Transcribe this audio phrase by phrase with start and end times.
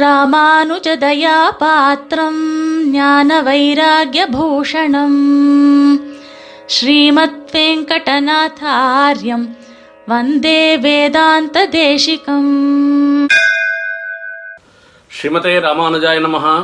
[0.00, 2.40] ராமானுஜதயாபாத்திரம்
[2.94, 5.20] ஞான வைராகியபூஷணம்
[6.74, 9.46] ஸ்ரீமத் வெங்கடநாதாரியம்
[10.06, 12.52] வந்தே வேதாந்த தேசிகம்
[15.10, 16.56] ஸ்ரீமதே ராமானுஜாய நமஹா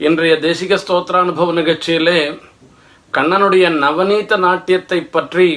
[0.00, 2.20] இன்றைய தேசிக ஸ்தோத்திரானுபவ நிகழ்ச்சியிலே
[3.14, 5.50] கண்ணனுடைய நவநீத நாட்டியத்தை பற்றி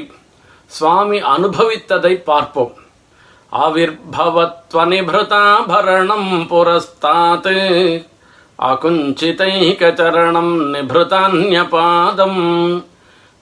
[0.71, 2.75] சுவாமி அனுபவித்ததை பார்ப்போம்.
[3.52, 7.54] ஆவிர்பவத்வனிபிருதாபரணம் புரஸ்தாத்
[8.58, 12.42] ஆகுஞ்சிதைகச்சரணம் நிபிருதான்யபாதம்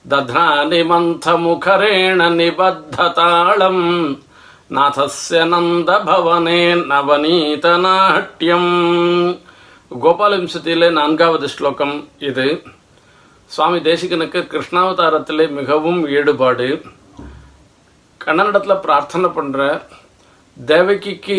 [0.05, 4.15] दध्नानि मन्थमुखरेण निबद्धताळम्
[4.71, 8.71] नाथस्य நந்தபவனே நவநீதநாட்டியம்
[9.91, 12.63] கோபாலவிம்சத்திலே நான்காவது ஸ்லோகம் இது
[13.51, 16.83] சுவாமி தேசிகனுக்கு கிருஷ்ணாவதாரத்திலே மிகவும் ஈடுபாடு
[18.21, 19.81] கண்ணனிடத்துல பிரார்த்தனை பண்ற
[20.68, 21.38] தேவகிக்கு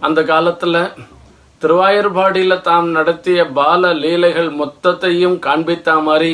[0.00, 0.78] அந்த காலத்தில்
[1.62, 6.30] திருவாயூர்பாடியில் தாம் நடத்திய பால லீலைகள் மொத்தத்தையும் காண்பித்த மாதிரி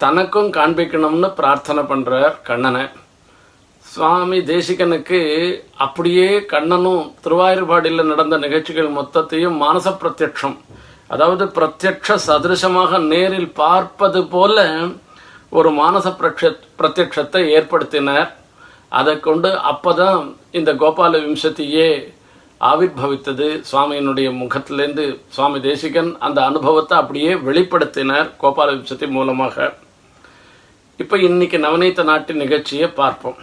[0.00, 2.82] தனக்கும் காண்பிக்கணும்னு பிரார்த்தனை பண்ணுறார் கண்ணனை.
[3.84, 5.20] சுவாமி தேசிகனுக்கு
[5.84, 10.58] அப்படியே கண்ணனும் திருவாயூர்பாடியில் நடந்த நிகழ்ச்சிகள் மொத்தத்தையும் மானச பிரத்யட்சம்
[11.14, 14.66] அதாவது பிரத்யட்ச சதிருஷமாக நேரில் பார்ப்பது போல
[15.58, 16.08] ஒரு மானச
[16.80, 18.28] பிரத்யட்சத்தை ஏற்படுத்தினார்.
[18.98, 20.22] அதை கொண்டு அப்போதான்
[20.58, 21.90] இந்த கோபால விம்சத்தியே
[22.70, 23.46] ஆவிர்பவித்தது.
[23.70, 29.74] சுவாமியினுடைய முகத்திலேருந்து சுவாமி தேசிகன் அந்த அனுபவத்தை அப்படியே வெளிப்படுத்தினார் கோபால விம்சத்தி மூலமாக.
[30.96, 33.38] இப்ப இன்னைக்கு நவநீத நாட்டு நிகழ்ச்சியை பார்ப்போம்.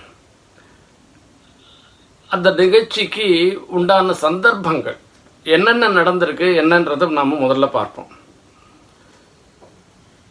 [2.30, 3.28] அந்த நிகழ்ச்சிக்கு
[3.68, 4.98] உண்டான சந்தர்ப்பங்கள்
[5.44, 8.12] என்னென்ன நடந்திருக்கு என்னன்றதை நாம முதல்ல பார்ப்போம்.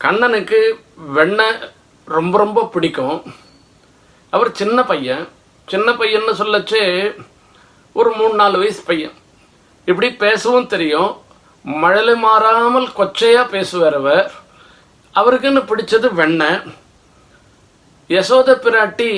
[0.00, 0.60] கண்ணனுக்கு
[1.16, 1.60] வெண்ணெய்
[2.04, 3.18] ரொம்ப ரொம்ப பிடிக்கும்.
[4.30, 5.28] அவர் சின்ன பையன்.
[5.66, 7.14] சின்ன பையன்னு சொல்லச்சே
[7.92, 9.12] ஒரு மூணு நாலு வயசு பையன்.
[9.84, 11.20] இப்படி பேசவும் தெரியும்.
[11.62, 14.32] மழலை மாறாமல் கொச்சையாக பேசுவார் அவர்.
[15.14, 16.62] அவருக்குன்னு பிடிச்சது வெண்ணெய்
[18.08, 19.10] யசோத பிராட்டி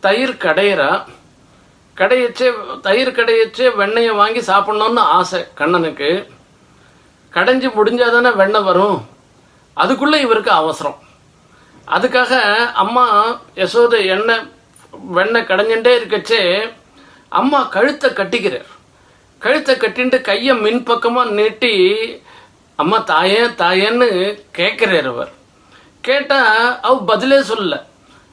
[0.00, 1.04] தயிர் கடையிறா.
[1.96, 6.32] கடையச்சே தயிர் கடையச்சே வெண்ணெயை வாங்கி சாப்பிடணும்னு ஆசை கண்ணனுக்கு.
[7.34, 9.08] கடைஞ்சி முடிஞ்சாதானே வெண்ணெய் வரும்.
[9.74, 10.98] அதுக்குள்ளே இவருக்கு அவசரம்.
[11.96, 12.32] அதுக்காக
[12.82, 13.04] அம்மா
[13.60, 14.46] யசோதை எண்ணெய்
[15.16, 16.40] வெண்ணெய் கடைஞ்சுட்டே இருக்கச்சே
[17.40, 18.68] அம்மா கழுத்தை கட்டிக்கிறார்.
[19.42, 21.72] கழுத்தை கட்டின்ட்டு கையை மின்பக்கமா நீட்டி
[22.82, 24.08] அம்மா தாயே தாயேன்னு
[24.58, 25.30] கேட்குறார் அவர்.
[26.06, 27.76] கேட்டால் அவ பதிலே சொல்லல.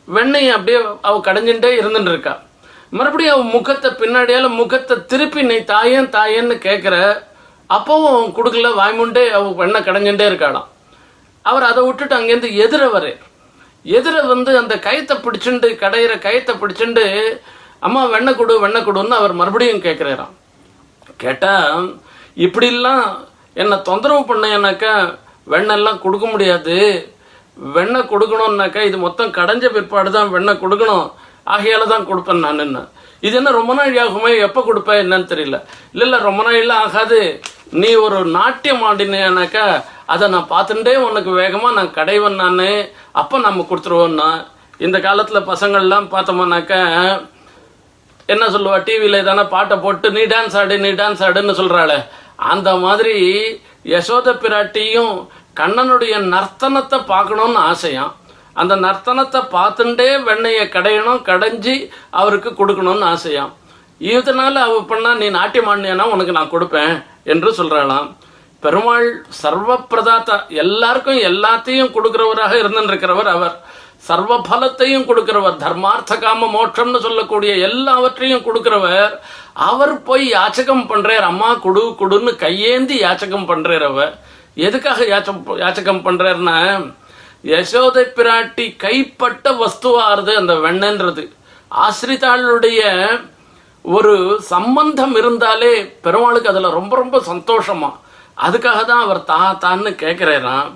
[0.07, 2.33] வெண்ணெய் அப்படியே அவ கடைஞ்சுட்டே இருந்துட்டு இருக்கா.
[2.97, 6.95] மறுபடியும் அவ முகத்தை பின்னாடியால முகத்தை திருப்பி நீ தாயேன் தாயேன்னு கேட்குற
[7.69, 10.67] அப்பவும் கொடுக்கல வாய்முண்டே அவ வெண்ணெய் கடைஞ்சுட்டே இருக்காளாம்.
[11.45, 13.05] அவர் அதை விட்டுட்டு அங்கேருந்து எதிர வர
[13.95, 17.05] எதிர வந்து அந்த கயத்தை பிடிச்சுண்டு கடையிற கயத்தை பிடிச்சுண்டு
[17.87, 20.35] அம்மா வெண்ணை கொடு வெண்ணை கொடுன்னு அவர் மறுபடியும் கேட்குறாராம்
[21.23, 21.87] கேட்டால்
[22.45, 23.05] இப்படிலாம்
[23.61, 24.93] என்னை தொந்தரவு பண்ணேனாக்கா
[25.53, 26.75] வெண்ணெல்லாம் கொடுக்க முடியாது.
[27.75, 31.05] வெண்ணெய் கொடுக்கணும்னாக்கா இது மொத்தம் கடைஞ்ச பிற்பாடு தான் வெண்ணெய் கொடுக்கணும்.
[31.53, 32.79] ஆகையால தான் கொடுப்பேன் நான் என்ன
[33.27, 34.31] இது என்ன ரொம்ப நாள் ஆகுமே?
[34.47, 35.57] எப்போ கொடுப்பேன் என்னன்னு தெரியல.
[35.93, 37.19] இல்லை இல்லை ரொம்ப நாள் ஆகாது.
[37.81, 39.63] நீ ஒரு நாட்டியம் ஆடினேனாக்கா
[40.13, 42.61] அதை நான் பார்த்துட்டே உனக்கு வேகமாக நான் கடைவன் நான்
[43.21, 44.29] அப்போ நம்ம கொடுத்துருவோம்னா
[44.85, 46.73] இந்த காலத்தில் பசங்கள்லாம் பார்த்தோம்னாக்க
[48.33, 51.97] என்ன சொல்லுவா டிவியில் தானே பாட்டை போட்டு நீ டான்ஸ் ஆடு நீ டான்ஸ் ஆடுன்னு சொல்கிறாளே
[52.51, 53.15] அந்த மாதிரி
[53.93, 55.13] யசோத பிராட்டியும்
[55.59, 58.11] கண்ணனுடைய நர்த்தனத்தை பார்க்கணும்னு ஆசையாம்.
[58.61, 61.75] அந்த நர்த்தனத்தை பார்த்துட்டே வெண்ணையை கடையணும் கடைஞ்சி
[62.19, 63.51] அவருக்கு கொடுக்கணும்னு ஆசையாம்.
[64.13, 66.93] இதனால அவ பண்ணா நீ நாட்டியம் ஆடினா உனக்கு நான் கொடுப்பேன்
[67.33, 68.07] என்று சொல்றாளாம்.
[68.59, 73.55] பெருமாள் சர்வ பிரதாத்தா எல்லாருக்கும் எல்லாத்தையும் கொடுக்கிறவராக இருந்திருக்கிறவர் அவர்.
[73.97, 75.57] சர்வ பலத்தையும் கொடுக்கிறவர்.
[75.57, 79.19] தர்மார்த்த காம மோட்சம்னு சொல்லக்கூடிய எல்லாவற்றையும் கொடுக்கிறவர்.
[79.53, 81.27] அவர் போய் யாச்சகம் பண்றார்.
[81.31, 84.19] அம்மா குடு குடுன்னு கையேந்தி யாச்சகம் பண்றார் அவர்.
[84.55, 86.57] எதுக்காக யாச்சம் யாச்சகம் பண்றாருன்னா
[87.45, 91.23] யசோதை பிராட்டி கைப்பட்ட வஸ்துவாருது அந்த வெண்ணன்றது.
[91.71, 92.81] ஆசிரிதாளுடைய
[93.81, 97.91] ஒரு சம்பந்தம் இருந்தாலே பெருமாளுக்கு அதுல ரொம்ப ரொம்ப சந்தோஷமா.
[98.45, 100.69] அதுக்காக தான் அவர் தா தான்னு கேட்குறாராம்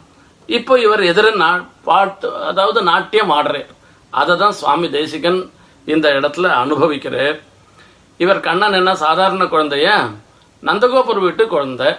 [0.58, 1.50] இப்போ இவர் எதிர நா
[1.88, 3.70] பாட்டு அதாவது நாட்டியம் ஆடுறார்.
[4.14, 5.40] அதை தான் சுவாமி தேசிகன்
[5.88, 7.38] இந்த இடத்துல அனுபவிக்கிறார்.
[8.24, 9.88] இவர் கண்ணன் என்ன சாதாரண குழந்தைய?
[10.64, 11.90] நந்தகோபுர் வீட்டு குழந்தை.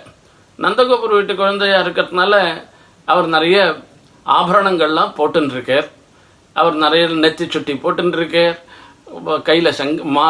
[0.59, 2.35] நந்தகோபுர் வீட்டு குழந்தையா இருக்கிறதுனால
[3.09, 3.59] அவர் நிறைய
[4.27, 5.89] ஆபரணங்கள்லாம் போட்டுருக்கார்
[6.57, 8.59] அவர் நிறைய நெத்தி சுட்டி போட்டுருக்கார்
[9.49, 10.27] கையில் சங் மா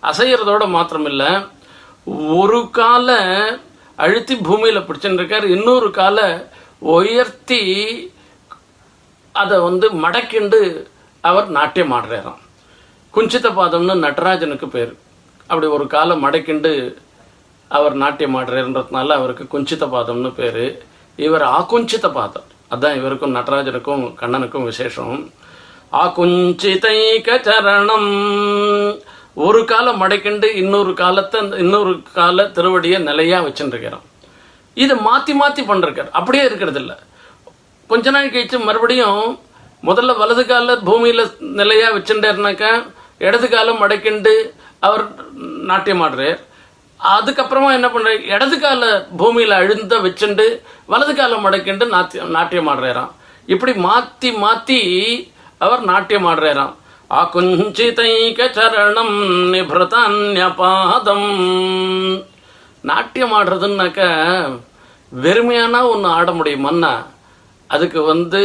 [0.04, 1.32] அசையறதோட மாத்திரமில்லை
[2.36, 3.20] ஒரு காலை
[3.96, 6.28] அழுத்தி பூமியில் பிடிச்சுன்னு இருக்கார் இன்னொரு காலை
[6.80, 7.62] உயர்த்தி
[9.32, 10.62] அதை வந்து மடக்கிண்டு
[11.22, 12.44] அவர் நாட்டியம் ஆடுறாராம்
[13.14, 14.94] குஞ்சித்த பாதம்னு நடராஜனுக்கு பேர்.
[15.48, 16.72] அப்படி ஒரு காலை மடக்கிண்டு
[17.76, 20.66] அவர் நாட்டியம் ஆடுறாருன்றதுனால அவருக்கு குஞ்சித பாதம்னு பேர்.
[21.26, 22.48] இவர் ஆகுஞ்சித பாதம்.
[22.74, 25.18] அதான் இவருக்கும் நடராஜனுக்கும் கண்ணனுக்கும் விசேஷம்.
[26.04, 28.10] ஆகுஞ்சிதைக சரணம்
[29.46, 34.06] ஒரு காலம் மடைக்கிண்டு இன்னொரு காலத்தை இன்னொரு கால திருவடியை நிலையாக வச்சுருக்கிறோம்
[34.84, 36.10] இதை மாற்றி மாற்றி பண்ணிருக்கார்.
[36.20, 36.96] அப்படியே இருக்கிறது இல்லை
[37.92, 39.22] கொஞ்ச நாள் கழிச்சு மறுபடியும்
[39.88, 41.24] முதல்ல வலது கால பூமியில்
[41.60, 42.72] நிலையாக வச்சுட்டாருனாக்கா
[43.26, 44.34] இடது காலம் மடைக்கிண்டு
[44.88, 45.04] அவர்
[45.70, 46.42] நாட்டியம் ஆடுறார்.
[47.04, 53.12] அதுக்கப்புறமா என்ன பண்றாரு இடது கால பூமியில அழுந்த வச்சுண்டு வலது காலம் மடக்கிண்டு நாட்டியம் நாட்டியம் ஆடுறாராம்.
[53.46, 54.80] இப்படி மாத்தி மாத்தி
[55.58, 56.74] அவர் நாட்டியம் ஆடுறாராம்.
[57.10, 59.14] அகுஞ்சிதைக சரணம்
[59.54, 61.30] நிபிருதான்யபாதம்
[62.82, 64.02] நாட்டியம் ஆடுறதுன்னாக்க
[65.12, 67.06] வெறுமையானா ஒன்று ஆட முடியுமன்னா
[67.68, 68.42] அதுக்கு வந்து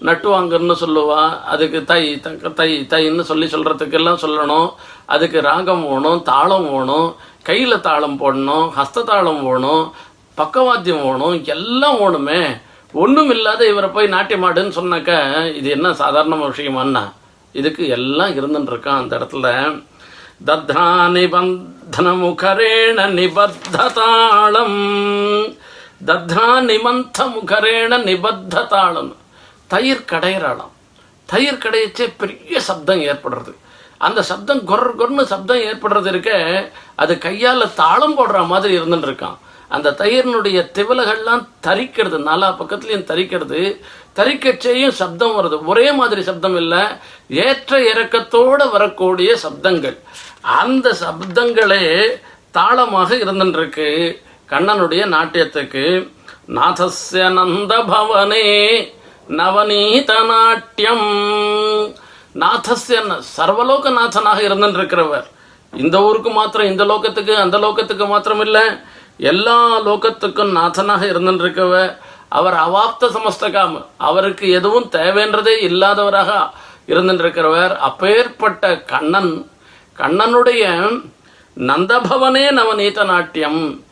[0.00, 4.72] நட்டுவாங்கன்னு சொல்லுவா அதுக்கு தை தக்க தை தைன்னு சொல்லி சொல்கிறதுக்கெல்லாம் சொல்லணும்.
[5.06, 7.16] அதுக்கு ராகம் வேணும் தாளம் வேணும்.
[7.42, 9.92] கையில் தாளம் போடணும் ஹஸ்த தாளம்
[10.36, 12.60] பக்கவாத்தியம் ஓணும் எல்லாம் ஓணுமே
[12.92, 15.10] ஒன்றும் இல்லாத இவரை போய் நாட்டியமாடுன்னு சொன்னாக்க
[15.54, 17.12] இது என்ன சாதாரண விஷயமான்னா?
[17.52, 19.82] இதுக்கு எல்லாம் இருந்துட்டு இருக்கான் அந்த இடத்துல.
[20.46, 20.84] தத்ரா
[21.16, 24.78] நிபந்தன முகரேண நிபத்தாளம்
[26.06, 29.16] தத்ரா நிமந்த முகரேண நிபத்தாளம்
[29.66, 30.74] தயிர் கடையிறாளாம்.
[31.26, 33.54] தயிர் கடையச்சே பெரிய சப்தம் ஏற்படுறது.
[34.06, 36.32] அந்த சப்தம் கொர் கொர்னு சப்தம் ஏற்படுறது இருக்க
[37.02, 39.38] அது கையால் தாளம் போடுற மாதிரி இருந்துட்டு இருக்கான்
[39.76, 43.60] அந்த தயிரினுடைய திவலைகள்லாம் தரிக்கிறது நாலா பக்கத்துலேயும் தரிக்கிறது
[44.18, 45.56] தரிக்கச்சேயும் சப்தம் வருது.
[45.72, 46.80] ஒரே மாதிரி சப்தம் இல்லை
[47.44, 49.96] ஏற்ற இறக்கத்தோடு வரக்கூடிய சப்தங்கள்.
[50.60, 51.84] அந்த சப்தங்களே
[52.56, 53.88] தாளமாக இருந்துருக்கு
[54.52, 55.84] கண்ணனுடைய நாட்டியத்துக்கு
[56.56, 58.46] நாதஸ்ய நந்த பவனே
[59.38, 61.08] நவநீத நாட்டியம்.
[62.34, 65.24] நாதஸ்ய சர்வலோக நாதனாக இருந்திருக்கிறவர்.
[65.76, 68.62] இந்த ஊருக்கு மாத்திரம் இந்த லோகத்துக்கு அந்த லோகத்துக்கு மாத்திரம் இல்லை
[69.16, 71.96] எல்லா லோகத்துக்கும் நாதனாக இருந்திருக்கவர்
[72.28, 73.86] அவர் அவாப்த சமஸ்தகாம்.
[73.96, 76.50] அவருக்கு எதுவும் தேவைன்றதே இல்லாதவராக
[76.86, 77.76] இருந்திருக்கிறவர்.
[77.76, 79.50] அப்பேற்பட்ட கண்ணன்
[79.96, 80.64] கண்ணனுடைய
[81.56, 83.84] நந்தபவனே நவநீத நாட்டியம்.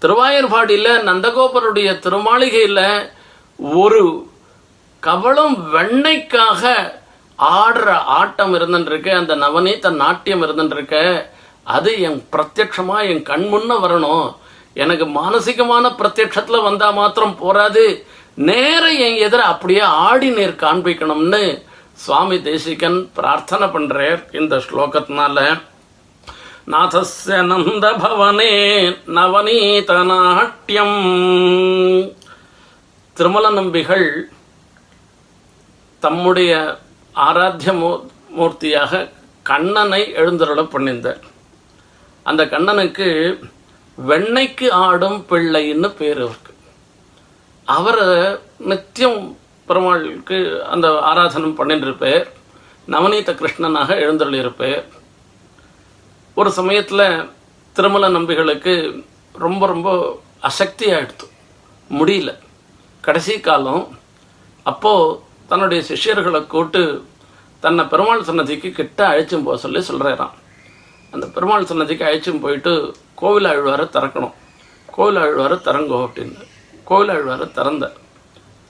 [0.00, 3.10] திருவாயூர்பாடியில் நந்தகோபருடைய திருமாளிகையில்
[3.58, 4.26] ஒரு
[5.00, 7.00] கவளம் வெண்ணைக்காக
[7.50, 11.02] ஆடுற ஆட்டம் இருந்துருக்கு அந்த நவநீத நாட்டியம் இருந்துருக்கு
[11.64, 14.28] அது என் பிரத்யட்சமா என் கண் முன்ன வரணும்.
[14.74, 17.84] எனக்கு மானசிகமான பிரத்யட்சத்துல வந்தா மாத்திரம் போராது.
[18.34, 21.42] நேர என் எதிர அப்படியே ஆடி நேர் காண்பிக்கணும்னு
[22.04, 25.38] சுவாமி தேசிகன் பிரார்த்தனை பண்றார் இந்த ஸ்லோகத்தினால.
[26.72, 28.52] நாதஸ்ய நந்த பவனே
[29.16, 30.98] நவநீத நாட்டியம்
[33.16, 34.06] திருமல நம்பிகள்
[36.02, 36.52] தம்முடைய
[37.16, 38.06] ஆராத்திய மூ-
[38.38, 39.10] மூர்த்தியாக
[39.42, 41.20] கண்ணனை எழுந்தருள பண்ணிந்தார்
[42.22, 43.38] அந்த கண்ணனுக்கு
[43.94, 46.54] வெண்ணைக்கு ஆடும் பிள்ளைன்னு பேர் அவருக்கு.
[47.64, 52.28] அவரை நித்தியம் பெருமாளுக்கு அந்த ஆராதனம் பண்ணிட்டு
[52.88, 54.84] நவநீத கிருஷ்ணனாக எழுந்தருளியிருப்பார்.
[56.34, 57.30] ஒரு சமயத்தில்
[57.76, 61.30] திருமல நம்பிகளுக்கு ரொம்ப ரொம்ப அசக்தி ஆயிடுத்து
[61.90, 62.38] முடியல.
[63.00, 63.98] கடைசி காலம்
[64.62, 65.20] அப்போது
[65.52, 66.82] தன்னுடைய சிஷ்யர்களை கூட்டு
[67.64, 70.36] தன்னை பெருமாள் சன்னதிக்கு கிட்ட அழைச்சும் போக சொல்லி சொல்கிறான்
[71.14, 72.72] அந்த பெருமாள் சன்னதிக்கு அழைச்சும் போயிட்டு
[73.20, 74.36] கோவில் ஆழ்வாரை திறக்கணும்.
[74.96, 76.46] கோவில் ஆழ்வாரை திறங்கோ அப்படின்னு
[76.88, 77.84] கோவில் ஆழ்வாரை திறந்த.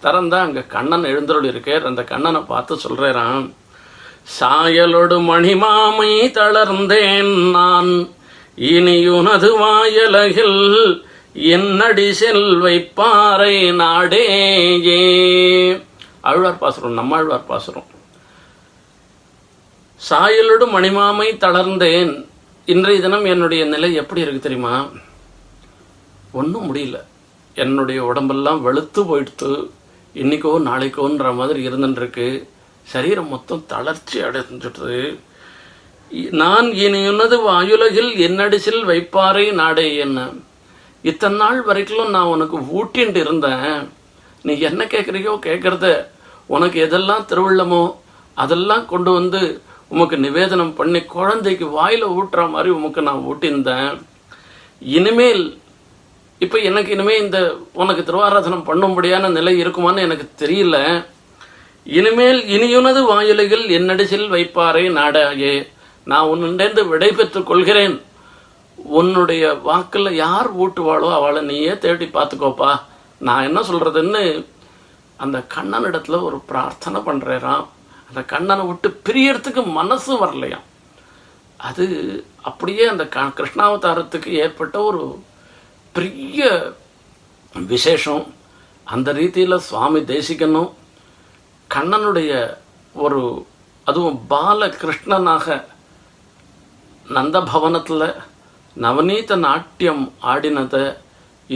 [0.03, 3.47] திறந்தா அங்கே கண்ணன் எழுந்தருள் இருக்கார் அந்த கண்ணனை பார்த்து சொல்கிறான்
[4.39, 7.93] சாயலொடு மணிமாமை தளர்ந்தேன் நான்.
[8.73, 10.61] இனியுனது வாயலகில்
[11.55, 15.01] என்னடி செல்வை பாறை நாடேயே.
[16.23, 17.89] ஆழ்வார் பாசுரம் நம்மாழ்வார் பாசுரம்.
[20.11, 22.27] சாயலோடு மணிமாமை தளர்ந்தேன்.
[22.67, 24.89] இன்றைய தினம் என்னுடைய நிலை எப்படி இருக்கு தெரியுமா?
[26.33, 26.99] ஒன்றும் முடியல.
[27.55, 29.71] என்னுடைய உடம்பெல்லாம் வெளுத்து போயிடுத்து.
[30.15, 32.49] இன்னைக்கோ நாளைக்கோன்ற மாதிரி இருந்துருக்கு
[32.83, 35.19] சரீரம் மொத்தம் தளர்ச்சி அடைஞ்சிட்டு
[36.31, 40.29] நான் இனியுனது வாயுலகில் என்னடிசில் வைப்பாரே நாடே என்ன.
[41.03, 43.93] இத்தனை நாள் வரைக்கும் நான் உனக்கு ஊட்டின்ட்டு இருந்தேன்.
[44.47, 45.87] நீ என்ன கேட்குறியோ கேட்குறத
[46.55, 47.83] உனக்கு எதெல்லாம் திருவிழமோ
[48.43, 49.41] அதெல்லாம் கொண்டு வந்து
[49.95, 53.91] உமக்கு நிவேதனம் பண்ணி குழந்தைக்கு வாயில் ஊட்டுற மாதிரி உமக்கு நான் ஊட்டியிருந்தேன்.
[54.97, 55.43] இனிமேல்
[56.45, 57.41] இப்போ எனக்கு இனிமேல் இந்த
[57.83, 60.77] உனக்கு திருவாராதனம் பண்ணும்படியான நிலை இருக்குமான்னு எனக்கு தெரியல.
[61.99, 65.55] இனிமேல் இனியுனது வாயிலையில் என்னடிசில் வைப்பாரே நாடாயே.
[66.11, 67.97] நான் உன்னிடந்து விடை பெற்றுக் கொள்கிறேன்.
[69.01, 72.73] உன்னுடைய வாக்கில் யார் ஊட்டுவாளோ அவளை நீயே தேடி பார்த்துக்கோப்பா.
[73.23, 74.45] நான் என்ன சொல்கிறதுன்னு
[75.17, 77.67] அந்த கண்ணனிடத்துல ஒரு பிரார்த்தனை பண்ணுறேராம்
[78.09, 80.61] அந்த கண்ணனை விட்டு பிரியறதுக்கு மனசு வரலையாம்.
[81.57, 85.23] அது அப்படியே அந்த க- கிருஷ்ணாவதாரத்துக்கு ஏற்பட்ட ஒரு
[85.93, 86.73] பெரிய
[87.55, 88.35] விசேஷம்.
[88.85, 90.73] அந்த ரீதியில் சுவாமி தேசிக்கணும்.
[91.75, 92.57] கண்ணனுடைய
[92.93, 93.47] ஒரு
[93.85, 95.65] அதுவும் பால கிருஷ்ணனாக
[97.09, 98.23] நந்தபவனத்தில்
[98.81, 100.97] நவநீத நாட்டியம் ஆடினதை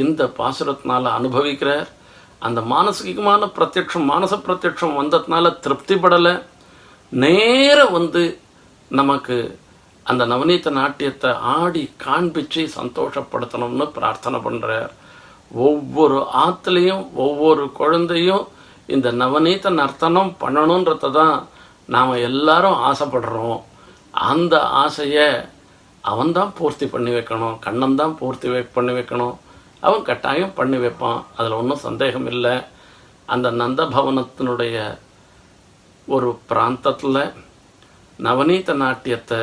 [0.05, 1.89] இந்த பாசுரத்தினால அனுபவிக்கிறார்.
[2.47, 6.35] அந்த மானசீகமான பிரத்யட்சம் மானச பிரத்யட்சம் வந்ததுனால திருப்திப்படலை
[7.13, 8.23] நேர வந்து
[8.99, 9.37] நமக்கு
[10.07, 14.93] அந்த நவநீத நாட்டியத்தை ஆடி காண்பிச்சு சந்தோஷப்படுத்தணும்னு பிரார்த்தனை பண்ணுறார்
[15.65, 18.45] ஒவ்வொரு ஆற்றுலையும் ஒவ்வொரு குழந்தையும்
[18.95, 21.37] இந்த நவநீத நர்த்தனம் பண்ணணுன்றத தான்
[21.95, 23.59] நாம் எல்லாரும் ஆசைப்படுறோம்.
[24.31, 25.29] அந்த ஆசையை
[26.13, 29.37] அவன்தான் பூர்த்தி பண்ணி வைக்கணும் கண்ணன் தான் பூர்த்தி பண்ணி வைக்கணும்.
[29.81, 31.25] அவன் கட்டாயம் பண்ணி வைப்பான்.
[31.37, 32.63] அதில் ஒன்றும் சந்தேகம் இல்லை.
[33.27, 34.99] அந்த நந்தபவனத்தினுடைய
[36.07, 37.35] ஒரு பிராந்தத்தில்
[38.19, 39.39] நவநீத நாட்டியத்தை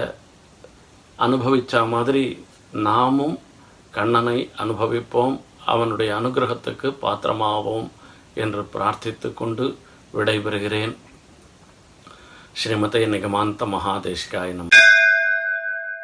[1.16, 3.40] அனுபவித்த மாதிரி நாமும்
[3.92, 5.42] கண்ணனை அனுபவிப்போம்.
[5.66, 7.90] அவனுடைய அனுகிரகத்துக்கு பாத்திரமாவோம்
[8.34, 9.78] என்று பிரார்த்தித்து கொண்டு
[10.14, 10.96] விடைபெறுகிறேன்.
[12.64, 14.93] ஸ்ரீமதே நிகமாந்த மகாதேசிகாய நம்ம